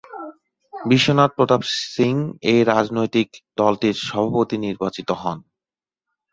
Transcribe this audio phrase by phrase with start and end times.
[0.73, 1.61] বিশ্বনাথ প্রতাপ
[1.85, 2.15] সিং
[2.43, 5.37] এই রাজনৈতিক দলটির সভাপতি নির্বাচিত হন।